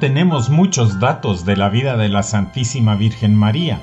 tenemos 0.00 0.48
muchos 0.48 0.98
datos 0.98 1.44
de 1.44 1.56
la 1.56 1.68
vida 1.68 1.96
de 1.96 2.08
la 2.08 2.22
Santísima 2.22 2.96
Virgen 2.96 3.34
María, 3.34 3.80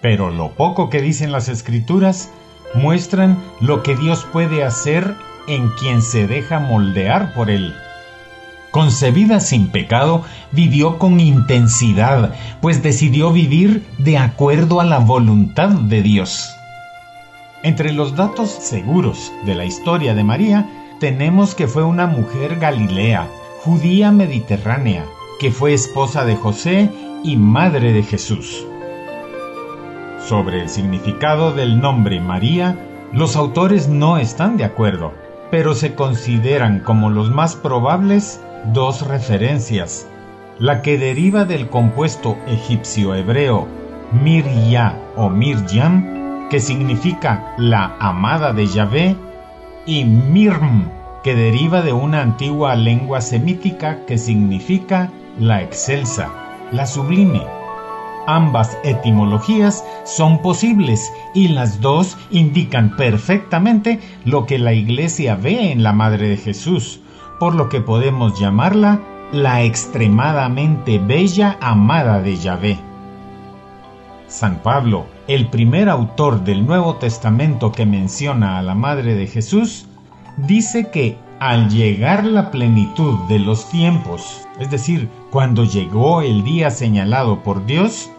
pero 0.00 0.30
lo 0.30 0.52
poco 0.52 0.88
que 0.88 1.02
dicen 1.02 1.32
las 1.32 1.48
escrituras 1.48 2.30
muestran 2.72 3.42
lo 3.60 3.82
que 3.82 3.96
Dios 3.96 4.26
puede 4.32 4.64
hacer 4.64 5.16
en 5.48 5.68
quien 5.70 6.02
se 6.02 6.28
deja 6.28 6.60
moldear 6.60 7.34
por 7.34 7.50
Él. 7.50 7.74
Concebida 8.70 9.40
sin 9.40 9.68
pecado, 9.68 10.22
vivió 10.52 10.98
con 10.98 11.18
intensidad, 11.20 12.34
pues 12.60 12.82
decidió 12.82 13.32
vivir 13.32 13.84
de 13.98 14.18
acuerdo 14.18 14.80
a 14.80 14.84
la 14.84 14.98
voluntad 14.98 15.68
de 15.68 16.02
Dios. 16.02 16.54
Entre 17.64 17.92
los 17.92 18.14
datos 18.14 18.50
seguros 18.50 19.32
de 19.44 19.54
la 19.54 19.64
historia 19.64 20.14
de 20.14 20.22
María, 20.22 20.68
tenemos 21.00 21.54
que 21.54 21.66
fue 21.66 21.82
una 21.82 22.06
mujer 22.06 22.58
galilea, 22.60 23.28
judía 23.62 24.12
mediterránea, 24.12 25.04
que 25.38 25.50
fue 25.50 25.74
esposa 25.74 26.24
de 26.24 26.36
José 26.36 26.90
y 27.22 27.36
madre 27.36 27.92
de 27.92 28.02
Jesús. 28.02 28.66
Sobre 30.26 30.62
el 30.62 30.68
significado 30.68 31.52
del 31.52 31.80
nombre 31.80 32.20
María, 32.20 32.78
los 33.12 33.36
autores 33.36 33.88
no 33.88 34.18
están 34.18 34.56
de 34.56 34.64
acuerdo, 34.64 35.12
pero 35.50 35.74
se 35.74 35.94
consideran 35.94 36.80
como 36.80 37.10
los 37.10 37.30
más 37.30 37.56
probables 37.56 38.40
dos 38.72 39.06
referencias, 39.06 40.08
la 40.58 40.82
que 40.82 40.98
deriva 40.98 41.44
del 41.44 41.68
compuesto 41.68 42.36
egipcio-hebreo 42.46 43.66
Mirya 44.12 44.98
o 45.16 45.28
Mirjam, 45.28 46.48
que 46.48 46.60
significa 46.60 47.54
la 47.58 47.96
amada 47.98 48.52
de 48.52 48.66
Yahvé, 48.66 49.16
y 49.86 50.04
Mirm, 50.04 50.88
que 51.22 51.34
deriva 51.34 51.82
de 51.82 51.92
una 51.92 52.22
antigua 52.22 52.74
lengua 52.76 53.20
semítica 53.20 54.04
que 54.06 54.18
significa 54.18 55.10
la 55.38 55.62
excelsa, 55.62 56.30
la 56.72 56.86
sublime. 56.86 57.42
Ambas 58.26 58.78
etimologías 58.84 59.84
son 60.04 60.40
posibles 60.40 61.12
y 61.34 61.48
las 61.48 61.80
dos 61.80 62.16
indican 62.30 62.96
perfectamente 62.96 64.00
lo 64.24 64.46
que 64.46 64.58
la 64.58 64.72
Iglesia 64.72 65.34
ve 65.34 65.72
en 65.72 65.82
la 65.82 65.92
Madre 65.92 66.28
de 66.28 66.36
Jesús, 66.36 67.00
por 67.38 67.54
lo 67.54 67.68
que 67.68 67.80
podemos 67.80 68.38
llamarla 68.38 69.00
la 69.32 69.62
extremadamente 69.62 70.98
bella 70.98 71.58
amada 71.60 72.20
de 72.22 72.36
Yahvé. 72.36 72.78
San 74.26 74.62
Pablo, 74.62 75.06
el 75.28 75.48
primer 75.48 75.88
autor 75.88 76.44
del 76.44 76.66
Nuevo 76.66 76.96
Testamento 76.96 77.72
que 77.72 77.84
menciona 77.84 78.58
a 78.58 78.62
la 78.62 78.74
Madre 78.74 79.14
de 79.14 79.26
Jesús, 79.26 79.86
dice 80.38 80.90
que 80.90 81.18
al 81.40 81.68
llegar 81.70 82.24
la 82.24 82.50
plenitud 82.50 83.18
de 83.28 83.38
los 83.38 83.68
tiempos, 83.68 84.46
es 84.58 84.70
decir, 84.70 85.10
cuando 85.30 85.64
llegó 85.64 86.22
el 86.22 86.44
día 86.44 86.70
señalado 86.70 87.42
por 87.42 87.66
Dios, 87.66 88.10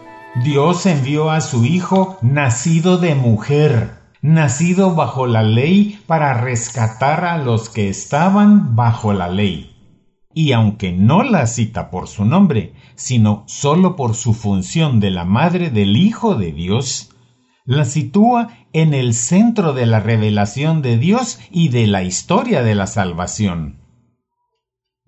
Dios 0.44 0.84
envió 0.86 1.30
a 1.30 1.40
su 1.40 1.64
Hijo 1.64 2.18
nacido 2.20 2.98
de 2.98 3.14
mujer, 3.14 3.94
nacido 4.20 4.94
bajo 4.94 5.26
la 5.26 5.42
ley 5.42 5.98
para 6.06 6.34
rescatar 6.34 7.24
a 7.24 7.38
los 7.38 7.70
que 7.70 7.88
estaban 7.88 8.76
bajo 8.76 9.12
la 9.12 9.28
ley. 9.28 9.72
Y 10.34 10.52
aunque 10.52 10.92
no 10.92 11.22
la 11.22 11.46
cita 11.46 11.90
por 11.90 12.08
su 12.08 12.26
nombre, 12.26 12.74
sino 12.96 13.44
sólo 13.46 13.96
por 13.96 14.14
su 14.14 14.34
función 14.34 15.00
de 15.00 15.10
la 15.10 15.24
madre 15.24 15.70
del 15.70 15.96
Hijo 15.96 16.34
de 16.34 16.52
Dios, 16.52 17.15
la 17.66 17.84
sitúa 17.84 18.48
en 18.72 18.94
el 18.94 19.12
centro 19.12 19.72
de 19.72 19.86
la 19.86 20.00
revelación 20.00 20.82
de 20.82 20.96
Dios 20.98 21.40
y 21.50 21.68
de 21.68 21.88
la 21.88 22.04
historia 22.04 22.62
de 22.62 22.76
la 22.76 22.86
salvación. 22.86 23.80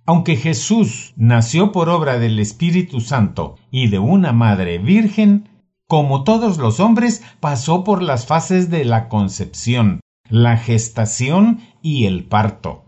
Aunque 0.05 0.37
Jesús 0.37 1.13
nació 1.17 1.71
por 1.71 1.89
obra 1.89 2.19
del 2.19 2.39
Espíritu 2.41 3.01
Santo 3.01 3.57
y 3.71 3.89
de 3.89 3.99
una 3.99 4.33
madre 4.33 4.79
virgen, 4.79 5.49
como 5.87 6.25
todos 6.25 6.59
los 6.59 6.81
hombres, 6.81 7.23
pasó 7.41 7.85
por 7.85 8.03
las 8.03 8.27
fases 8.27 8.71
de 8.71 8.85
la 8.85 9.09
concepción, 9.09 10.01
la 10.29 10.57
gestación 10.57 11.61
y 11.81 12.07
el 12.07 12.25
parto. 12.25 12.85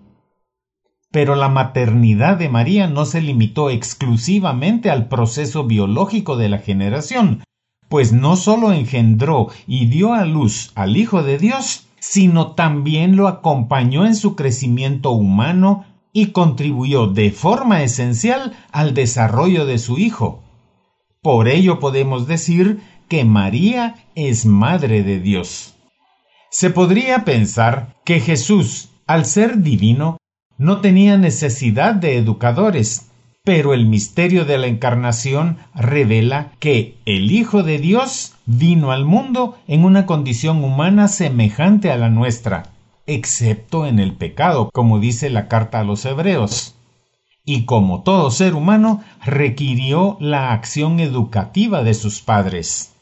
Pero 1.12 1.34
la 1.36 1.48
maternidad 1.48 2.36
de 2.36 2.48
María 2.48 2.86
no 2.86 3.04
se 3.04 3.20
limitó 3.20 3.70
exclusivamente 3.70 4.90
al 4.90 5.08
proceso 5.08 5.64
biológico 5.64 6.36
de 6.36 6.48
la 6.48 6.58
generación, 6.58 7.42
pues 7.90 8.12
no 8.12 8.36
sólo 8.36 8.72
engendró 8.72 9.48
y 9.66 9.86
dio 9.86 10.14
a 10.14 10.24
luz 10.24 10.70
al 10.76 10.96
Hijo 10.96 11.24
de 11.24 11.38
Dios, 11.38 11.88
sino 11.98 12.52
también 12.52 13.16
lo 13.16 13.26
acompañó 13.26 14.06
en 14.06 14.14
su 14.14 14.36
crecimiento 14.36 15.10
humano 15.10 15.84
y 16.12 16.26
contribuyó 16.26 17.08
de 17.08 17.32
forma 17.32 17.82
esencial 17.82 18.52
al 18.70 18.94
desarrollo 18.94 19.66
de 19.66 19.78
su 19.78 19.98
Hijo. 19.98 20.40
Por 21.20 21.48
ello 21.48 21.80
podemos 21.80 22.28
decir 22.28 22.80
que 23.08 23.24
María 23.24 23.96
es 24.14 24.46
Madre 24.46 25.02
de 25.02 25.18
Dios. 25.18 25.74
Se 26.48 26.70
podría 26.70 27.24
pensar 27.24 27.96
que 28.04 28.20
Jesús, 28.20 28.90
al 29.08 29.24
ser 29.24 29.62
divino, 29.62 30.16
no 30.58 30.80
tenía 30.80 31.16
necesidad 31.16 31.96
de 31.96 32.18
educadores, 32.18 33.09
pero 33.50 33.74
el 33.74 33.84
misterio 33.84 34.44
de 34.44 34.58
la 34.58 34.68
encarnación 34.68 35.56
revela 35.74 36.52
que 36.60 36.94
el 37.04 37.32
Hijo 37.32 37.64
de 37.64 37.80
Dios 37.80 38.34
vino 38.46 38.92
al 38.92 39.04
mundo 39.04 39.58
en 39.66 39.84
una 39.84 40.06
condición 40.06 40.62
humana 40.62 41.08
semejante 41.08 41.90
a 41.90 41.96
la 41.96 42.10
nuestra, 42.10 42.70
excepto 43.08 43.86
en 43.86 43.98
el 43.98 44.12
pecado, 44.12 44.70
como 44.72 45.00
dice 45.00 45.30
la 45.30 45.48
carta 45.48 45.80
a 45.80 45.82
los 45.82 46.04
Hebreos 46.04 46.76
y 47.44 47.64
como 47.64 48.04
todo 48.04 48.30
ser 48.30 48.54
humano 48.54 49.02
requirió 49.24 50.16
la 50.20 50.52
acción 50.52 51.00
educativa 51.00 51.82
de 51.82 51.94
sus 51.94 52.20
padres. 52.20 52.94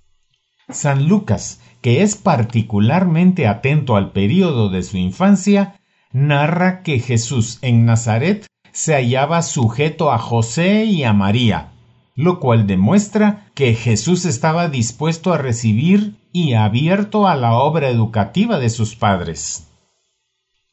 San 0.70 1.08
Lucas, 1.08 1.60
que 1.82 2.00
es 2.02 2.16
particularmente 2.16 3.46
atento 3.46 3.96
al 3.96 4.12
período 4.12 4.70
de 4.70 4.82
su 4.82 4.96
infancia, 4.96 5.78
narra 6.10 6.82
que 6.82 7.00
Jesús 7.00 7.58
en 7.60 7.84
Nazaret 7.84 8.46
se 8.78 8.94
hallaba 8.94 9.42
sujeto 9.42 10.12
a 10.12 10.18
José 10.18 10.84
y 10.84 11.02
a 11.02 11.12
María, 11.12 11.72
lo 12.14 12.38
cual 12.38 12.68
demuestra 12.68 13.50
que 13.54 13.74
Jesús 13.74 14.24
estaba 14.24 14.68
dispuesto 14.68 15.32
a 15.32 15.38
recibir 15.38 16.14
y 16.32 16.52
abierto 16.52 17.26
a 17.26 17.34
la 17.34 17.54
obra 17.54 17.88
educativa 17.88 18.60
de 18.60 18.70
sus 18.70 18.94
padres. 18.94 19.66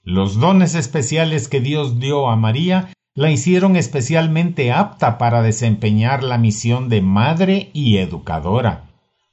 Los 0.04 0.40
dones 0.40 0.76
especiales 0.76 1.48
que 1.48 1.62
Dios 1.62 2.00
dio 2.00 2.30
a 2.30 2.36
María 2.36 2.94
la 3.16 3.32
hicieron 3.32 3.76
especialmente 3.76 4.72
apta 4.72 5.18
para 5.18 5.42
desempeñar 5.42 6.22
la 6.24 6.38
misión 6.38 6.90
de 6.90 7.02
madre 7.02 7.72
y 7.74 7.98
educadora 7.98 8.86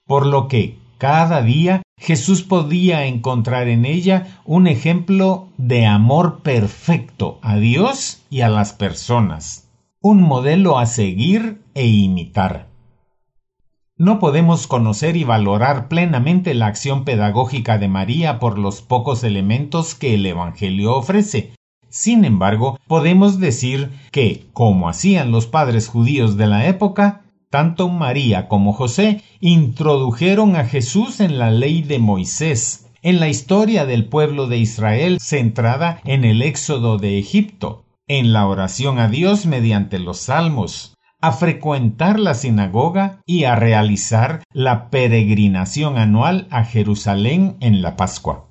por 0.07 0.27
lo 0.27 0.49
que 0.49 0.79
cada 1.03 1.43
día 1.43 1.83
Jesús 1.99 2.45
podía 2.45 3.07
encontrar 3.07 3.67
en 3.67 3.87
ella 3.87 4.39
un 4.45 4.69
ejemplo 4.69 5.49
de 5.57 5.85
amor 5.85 6.43
perfecto 6.45 7.41
a 7.43 7.57
Dios 7.57 8.23
y 8.31 8.43
a 8.43 8.49
las 8.49 8.73
personas, 8.73 9.69
un 10.01 10.23
modelo 10.23 10.79
a 10.79 10.87
seguir 10.87 11.61
e 11.75 11.89
imitar. 11.89 12.69
No 13.97 14.21
podemos 14.21 14.69
conocer 14.69 15.17
y 15.17 15.25
valorar 15.25 15.89
plenamente 15.89 16.55
la 16.55 16.69
acción 16.69 17.05
pedagógica 17.05 17.79
de 17.79 17.89
María 17.89 18.39
por 18.39 18.57
los 18.57 18.81
pocos 18.81 19.25
elementos 19.25 19.97
que 19.97 20.15
el 20.15 20.25
Evangelio 20.25 20.95
ofrece. 20.95 21.53
Sin 21.89 22.25
embargo, 22.25 22.79
podemos 22.87 23.41
decir 23.41 23.91
que, 24.13 24.47
como 24.53 24.89
hacían 24.89 25.33
los 25.33 25.49
padres 25.49 25.89
judíos 25.89 26.37
de 26.37 26.47
la 26.47 26.69
época, 26.69 27.22
tanto 27.53 27.91
María 27.91 28.49
como 28.49 28.73
José 28.73 29.23
introdujeron 29.41 30.57
a 30.57 30.65
Jesús 30.65 31.21
en 31.21 31.39
la 31.39 31.51
ley 31.51 31.83
de 31.83 31.99
Moisés, 31.99 32.87
en 33.03 33.21
la 33.21 33.29
historia 33.29 33.85
del 33.85 34.07
pueblo 34.07 34.47
de 34.47 34.57
Israel 34.57 35.19
centrada 35.21 36.01
en 36.05 36.25
el 36.25 36.41
éxodo 36.41 36.97
de 36.97 37.19
Egipto, 37.19 37.85
en 38.09 38.33
la 38.33 38.47
oración 38.47 38.99
a 38.99 39.09
Dios 39.09 39.45
mediante 39.45 39.99
los 39.99 40.17
salmos, 40.17 40.97
a 41.21 41.33
frecuentar 41.33 42.19
la 42.19 42.33
sinagoga 42.33 43.21
y 43.27 43.45
a 43.45 43.55
realizar 43.55 44.43
la 44.55 44.89
peregrinación 44.89 45.99
anual 45.99 46.47
a 46.51 46.65
Jerusalén 46.65 47.59
en 47.61 47.83
la 47.83 47.97
Pascua. 47.97 48.47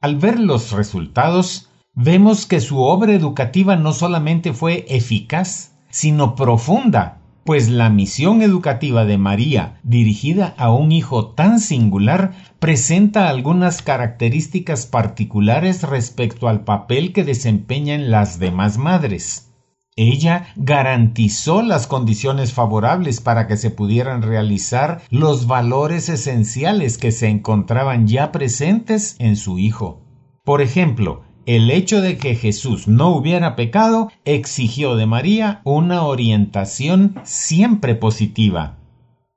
Al 0.00 0.16
ver 0.16 0.40
los 0.40 0.72
resultados, 0.72 1.70
vemos 1.94 2.46
que 2.46 2.60
su 2.60 2.82
obra 2.82 3.12
educativa 3.12 3.76
no 3.76 3.92
solamente 3.92 4.52
fue 4.52 4.86
eficaz, 4.88 5.76
sino 5.88 6.34
profunda 6.34 7.20
pues 7.44 7.68
la 7.68 7.90
misión 7.90 8.40
educativa 8.40 9.04
de 9.04 9.18
María, 9.18 9.78
dirigida 9.82 10.54
a 10.56 10.72
un 10.72 10.92
hijo 10.92 11.28
tan 11.32 11.60
singular, 11.60 12.32
presenta 12.58 13.28
algunas 13.28 13.82
características 13.82 14.86
particulares 14.86 15.82
respecto 15.82 16.48
al 16.48 16.64
papel 16.64 17.12
que 17.12 17.22
desempeñan 17.22 18.10
las 18.10 18.38
demás 18.38 18.78
madres. 18.78 19.50
Ella 19.96 20.48
garantizó 20.56 21.62
las 21.62 21.86
condiciones 21.86 22.52
favorables 22.52 23.20
para 23.20 23.46
que 23.46 23.56
se 23.56 23.70
pudieran 23.70 24.22
realizar 24.22 25.02
los 25.10 25.46
valores 25.46 26.08
esenciales 26.08 26.98
que 26.98 27.12
se 27.12 27.28
encontraban 27.28 28.08
ya 28.08 28.32
presentes 28.32 29.14
en 29.20 29.36
su 29.36 29.58
hijo. 29.58 30.00
Por 30.44 30.62
ejemplo, 30.62 31.22
el 31.46 31.70
hecho 31.70 32.00
de 32.00 32.16
que 32.16 32.34
Jesús 32.34 32.88
no 32.88 33.08
hubiera 33.10 33.56
pecado 33.56 34.10
exigió 34.24 34.96
de 34.96 35.06
María 35.06 35.60
una 35.64 36.04
orientación 36.04 37.16
siempre 37.24 37.94
positiva. 37.94 38.78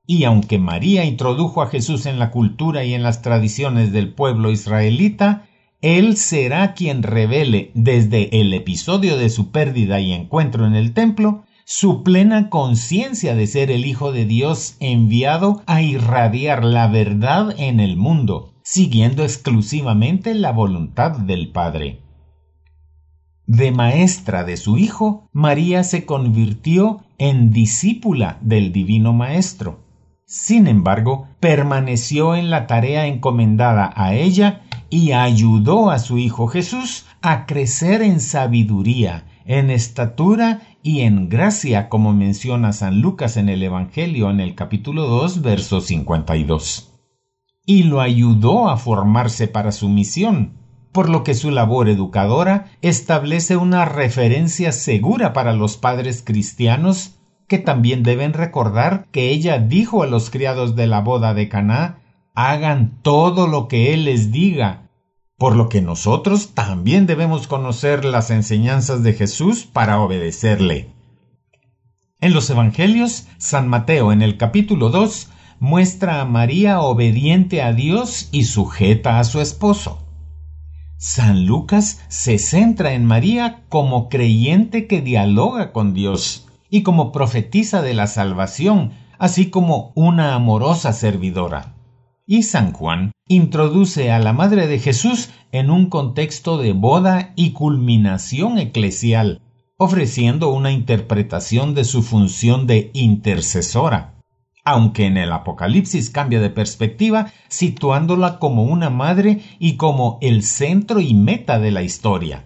Y 0.06 0.24
aunque 0.24 0.57
María 0.57 1.04
introdujo 1.04 1.62
a 1.62 1.68
Jesús 1.68 2.06
en 2.06 2.18
la 2.18 2.31
cultura 2.31 2.86
y 2.86 2.94
en 2.94 3.04
las 3.04 3.21
tradiciones 3.21 3.92
del 3.92 4.13
pueblo 4.13 4.51
israelita, 4.51 5.48
él 5.81 6.18
será 6.18 6.74
quien 6.74 7.04
revele 7.04 7.71
desde 7.75 8.39
el 8.39 8.53
episodio 8.53 9.18
de 9.18 9.30
su 9.30 9.51
pérdida 9.51 10.00
y 10.00 10.13
encuentro 10.13 10.65
en 10.65 10.75
el 10.75 10.94
templo 10.94 11.44
su 11.65 12.01
plena 12.01 12.50
conciencia 12.50 13.36
de 13.36 13.45
ser 13.45 13.69
el 13.69 13.86
Hijo 13.86 14.13
de 14.13 14.25
Dios 14.25 14.77
enviado 14.80 15.62
a 15.65 15.81
irradiar 15.81 16.63
la 16.63 16.88
verdad 16.88 17.53
en 17.57 17.81
el 17.81 17.98
mundo, 17.98 18.53
siguiendo 18.69 19.23
exclusivamente 19.23 20.33
la 20.33 20.51
voluntad 20.51 21.11
del 21.11 21.53
Padre. 21.53 22.01
De 23.45 23.71
maestra 23.71 24.43
de 24.43 24.57
su 24.57 24.77
Hijo, 24.77 25.29
María 25.31 25.85
se 25.85 26.05
convirtió 26.05 27.05
en 27.17 27.51
discípula 27.51 28.39
del 28.41 28.73
Divino 28.73 29.13
Maestro. 29.13 29.79
Sin 30.25 30.67
embargo, 30.67 31.29
permaneció 31.39 32.35
en 32.35 32.49
la 32.49 32.67
tarea 32.67 33.07
encomendada 33.07 33.93
a 33.95 34.13
ella 34.13 34.63
y 34.89 35.13
ayudó 35.13 35.89
a 35.89 35.97
su 35.97 36.17
Hijo 36.17 36.47
Jesús 36.47 37.05
a 37.21 37.45
crecer 37.45 38.01
en 38.01 38.19
sabiduría, 38.19 39.23
en 39.45 39.69
estatura 39.69 40.59
y 40.83 41.03
en 41.03 41.29
gracia, 41.29 41.87
como 41.87 42.13
menciona 42.13 42.73
San 42.73 42.99
Lucas 42.99 43.37
en 43.37 43.47
el 43.47 43.63
Evangelio 43.63 44.29
en 44.29 44.41
el 44.41 44.55
capítulo 44.55 45.07
2, 45.07 45.41
verso 45.41 45.79
52. 45.79 46.87
Y 47.67 47.83
lo 47.83 48.01
ayudó 48.01 48.69
a 48.69 48.77
formarse 48.77 49.47
para 49.47 49.71
su 49.71 49.89
misión, 49.89 50.53
por 50.91 51.09
lo 51.09 51.23
que 51.23 51.35
su 51.35 51.51
labor 51.51 51.89
educadora 51.89 52.71
establece 52.81 53.57
una 53.57 53.85
referencia 53.85 54.71
segura 54.71 55.33
para 55.33 55.53
los 55.53 55.77
padres 55.77 56.23
cristianos 56.25 57.19
que 57.47 57.59
también 57.59 58.03
deben 58.03 58.33
recordar 58.33 59.05
que 59.11 59.29
ella 59.29 59.59
dijo 59.59 60.01
a 60.01 60.07
los 60.07 60.29
criados 60.29 60.75
de 60.75 60.87
la 60.87 61.01
boda 61.01 61.33
de 61.33 61.49
Caná 61.49 61.99
hagan 62.33 62.99
todo 63.01 63.47
lo 63.47 63.67
que 63.67 63.93
él 63.93 64.05
les 64.05 64.31
diga, 64.31 64.89
por 65.37 65.55
lo 65.55 65.69
que 65.69 65.81
nosotros 65.81 66.53
también 66.53 67.05
debemos 67.05 67.47
conocer 67.47 68.05
las 68.05 68.31
enseñanzas 68.31 69.03
de 69.03 69.13
Jesús 69.13 69.65
para 69.65 69.99
obedecerle. 69.99 70.93
En 72.21 72.33
los 72.33 72.49
Evangelios, 72.49 73.27
San 73.37 73.67
Mateo 73.67 74.11
en 74.11 74.21
el 74.21 74.37
capítulo 74.37 74.89
2 74.89 75.31
muestra 75.59 76.21
a 76.21 76.25
María 76.25 76.81
obediente 76.81 77.62
a 77.62 77.74
Dios 77.74 78.30
y 78.31 78.45
sujeta 78.45 79.19
a 79.19 79.24
su 79.24 79.42
esposo. 79.42 80.04
San 80.98 81.45
Lucas 81.45 82.04
se 82.07 82.39
centra 82.39 82.94
en 82.94 83.06
María 83.06 83.63
como 83.69 84.09
creyente 84.09 84.88
que 84.88 85.01
dialoga 85.01 85.71
con 85.71 85.94
Dios 85.94 86.48
y 86.69 86.81
como 86.81 87.12
profetisa 87.12 87.81
de 87.81 87.94
la 87.94 88.07
salvación, 88.07 88.92
así 89.19 89.50
como 89.50 89.92
una 89.95 90.33
amorosa 90.33 90.94
servidora. 90.94 91.75
Y 92.25 92.44
San 92.44 92.74
Juan 92.74 93.12
introduce 93.27 94.12
a 94.12 94.19
la 94.19 94.33
Madre 94.33 94.68
de 94.68 94.80
Jesús 94.80 95.30
en 95.51 95.69
un 95.69 95.89
contexto 95.89 96.57
de 96.57 96.74
boda 96.74 97.31
y 97.36 97.51
culminación 97.51 98.57
eclesial, 98.57 99.42
ofreciendo 99.77 100.50
una 100.50 100.71
interpretación 100.71 101.74
de 101.74 101.83
su 101.86 102.01
función 102.01 102.68
de 102.68 102.89
intercesora, 102.94 104.16
aunque 104.67 105.05
en 105.05 105.15
el 105.15 105.31
Apocalipsis 105.31 106.09
cambia 106.09 106.41
de 106.41 106.49
perspectiva, 106.49 107.31
situándola 107.47 108.37
como 108.37 108.63
una 108.63 108.89
madre 108.89 109.41
y 109.59 109.77
como 109.77 110.17
el 110.21 110.43
centro 110.43 110.99
y 110.99 111.13
meta 111.13 111.57
de 111.57 111.71
la 111.71 111.83
historia. 111.83 112.43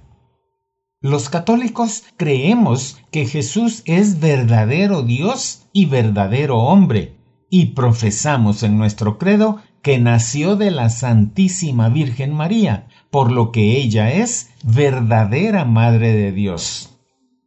Los 1.01 1.29
católicos 1.29 2.03
creemos 2.18 3.00
que 3.09 3.25
Jesús 3.25 3.81
es 3.85 4.19
verdadero 4.19 5.01
Dios 5.01 5.63
y 5.73 5.88
verdadero 5.88 6.59
hombre, 6.59 7.15
y 7.50 7.73
profesamos 7.73 8.62
en 8.62 8.77
nuestro 8.77 9.18
credo 9.18 9.57
que 9.81 9.97
nació 9.97 10.56
de 10.56 10.69
la 10.69 10.91
Santísima 10.91 11.89
Virgen 11.89 12.35
María, 12.35 12.88
por 13.09 13.31
lo 13.31 13.51
que 13.51 13.77
ella 13.77 14.12
es 14.13 14.51
verdadera 14.63 15.65
Madre 15.65 16.13
de 16.13 16.31
Dios. 16.31 16.91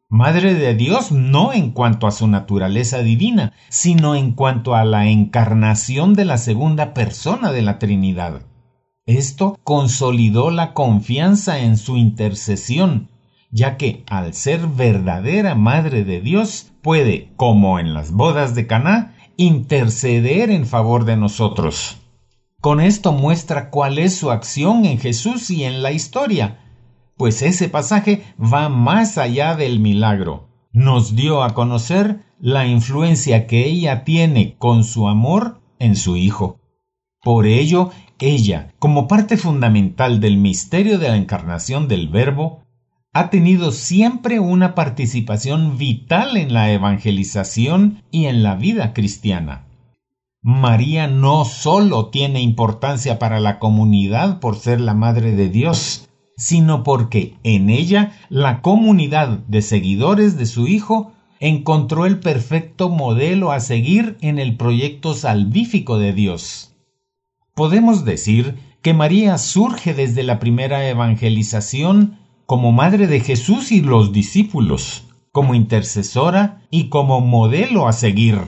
Madre 0.09 0.55
de 0.55 0.75
Dios 0.75 1.13
no 1.13 1.53
en 1.53 1.71
cuanto 1.71 2.07
a 2.07 2.13
su 2.13 2.29
naturaleza 2.29 2.99
divina, 2.99 3.53
sino 3.69 4.15
en 4.15 4.33
cuanto 4.33 4.75
a 4.75 4.85
la 4.85 5.09
encarnación 5.09 6.15
de 6.15 6.25
la 6.25 6.39
segunda 6.39 6.95
persona 6.95 7.53
de 7.53 7.63
la 7.63 7.79
Trinidad. 7.79 8.43
Esto 9.07 9.59
consolidó 9.65 10.51
la 10.51 10.73
confianza 10.73 11.59
en 11.59 11.77
su 11.77 11.97
intercesión, 11.97 13.11
ya 13.51 13.77
que 13.77 14.05
al 14.09 14.35
ser 14.35 14.67
verdadera 14.67 15.55
Madre 15.55 16.05
de 16.05 16.21
Dios 16.21 16.73
puede, 16.83 17.33
como 17.37 17.79
en 17.79 17.95
las 17.95 18.13
bodas 18.13 18.55
de 18.55 18.67
Caná, 18.67 19.15
interceder 19.37 20.51
en 20.51 20.67
favor 20.67 21.05
de 21.05 21.17
nosotros. 21.17 21.99
Con 22.61 22.81
esto 22.81 23.13
muestra 23.13 23.69
cuál 23.71 23.99
es 23.99 24.17
su 24.17 24.31
acción 24.31 24.85
en 24.85 24.99
Jesús 24.99 25.51
y 25.51 25.65
en 25.65 25.83
la 25.83 25.93
historia, 25.93 26.64
pues 27.17 27.43
ese 27.43 27.69
pasaje 27.69 28.25
va 28.41 28.69
más 28.69 29.19
allá 29.19 29.57
del 29.57 29.81
milagro. 29.81 30.49
Nos 30.73 31.15
dio 31.15 31.43
a 31.43 31.55
conocer 31.55 32.21
la 32.41 32.67
influencia 32.67 33.47
que 33.47 33.67
ella 33.67 34.05
tiene 34.05 34.57
con 34.59 34.85
su 34.85 35.09
amor 35.09 35.61
en 35.79 35.97
su 35.97 36.17
Hijo. 36.17 36.59
Por 37.23 37.47
ello, 37.47 37.91
ella, 38.25 38.73
como 38.79 39.07
parte 39.07 39.37
fundamental 39.37 40.21
del 40.21 40.39
misterio 40.39 40.99
de 40.99 41.09
la 41.09 41.17
encarnación 41.17 41.89
del 41.89 42.09
Verbo, 42.09 42.63
ha 43.13 43.31
tenido 43.31 43.71
siempre 43.71 44.41
una 44.41 44.75
participación 44.75 45.79
vital 45.79 46.37
en 46.37 46.53
la 46.53 46.73
evangelización 46.73 48.03
y 48.11 48.27
en 48.27 48.43
la 48.43 48.57
vida 48.57 48.93
cristiana. 48.93 49.67
María 50.43 51.07
no 51.07 51.45
solo 51.45 52.07
tiene 52.07 52.41
importancia 52.41 53.19
para 53.19 53.41
la 53.41 53.59
comunidad 53.59 54.41
por 54.41 54.57
ser 54.57 54.81
la 54.81 54.95
Madre 54.95 55.33
de 55.33 55.49
Dios, 55.49 56.09
sino 56.37 56.83
porque 56.83 57.35
en 57.43 57.71
ella 57.71 58.13
la 58.29 58.61
comunidad 58.61 59.39
de 59.49 59.63
seguidores 59.63 60.37
de 60.37 60.47
su 60.47 60.67
Hijo 60.67 61.13
encontró 61.41 62.07
el 62.07 62.21
perfecto 62.21 62.89
modelo 62.89 63.53
a 63.53 63.61
seguir 63.61 64.17
en 64.21 64.39
el 64.39 64.57
proyecto 64.57 65.15
salvífico 65.15 65.99
de 65.99 66.13
Dios. 66.13 66.75
Podemos 67.55 68.05
decir 68.05 68.57
que 68.83 68.95
María 68.95 69.39
surge 69.39 69.95
desde 69.95 70.23
la 70.23 70.39
primera 70.39 70.89
evangelización 70.89 72.19
como 72.47 72.73
madre 72.73 73.07
de 73.07 73.21
Jesús 73.21 73.73
y 73.73 73.81
los 73.81 74.13
discípulos, 74.13 75.05
como 75.33 75.55
intercesora 75.55 76.63
y 76.71 76.89
como 76.89 77.21
modelo 77.21 77.89
a 77.89 77.93
seguir. 77.93 78.39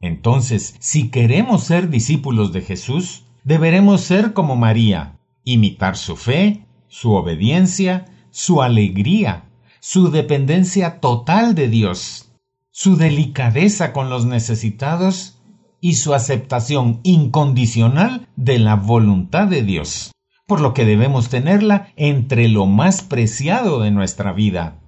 Entonces, 0.00 0.76
si 0.80 1.10
queremos 1.10 1.64
ser 1.64 1.90
discípulos 1.90 2.52
de 2.52 2.62
Jesús, 2.62 3.24
deberemos 3.44 4.00
ser 4.00 4.32
como 4.32 4.56
María, 4.56 5.18
imitar 5.44 5.96
su 5.96 6.16
fe, 6.16 6.63
su 6.94 7.12
obediencia, 7.12 8.04
su 8.30 8.62
alegría, 8.62 9.44
su 9.80 10.10
dependencia 10.10 11.00
total 11.00 11.54
de 11.54 11.68
Dios, 11.68 12.30
su 12.70 12.96
delicadeza 12.96 13.92
con 13.92 14.10
los 14.10 14.26
necesitados 14.26 15.38
y 15.80 15.94
su 15.94 16.14
aceptación 16.14 17.00
incondicional 17.02 18.28
de 18.36 18.58
la 18.58 18.76
voluntad 18.76 19.48
de 19.48 19.62
Dios 19.62 20.14
por 20.46 20.60
lo 20.60 20.74
que 20.74 20.84
debemos 20.84 21.30
tenerla 21.30 21.88
entre 21.96 22.48
lo 22.48 22.66
más 22.66 23.02
preciado 23.02 23.80
de 23.80 23.90
nuestra 23.90 24.32
vida. 24.32 24.80